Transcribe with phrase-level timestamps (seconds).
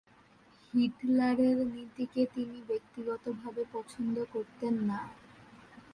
[0.73, 4.99] হিটলারের নীতিকে তিনি ব্যক্তিগতভাবে পছন্দ করতেন না।